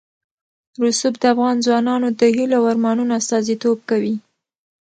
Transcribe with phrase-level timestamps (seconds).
[0.83, 4.15] رسوب د افغان ځوانانو د هیلو او ارمانونو استازیتوب کوي.